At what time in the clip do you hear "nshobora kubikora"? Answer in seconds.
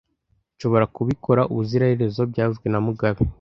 0.55-1.41